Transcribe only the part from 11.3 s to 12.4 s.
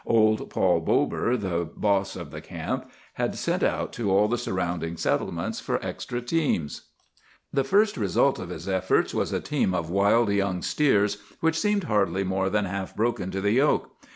which seemed hardly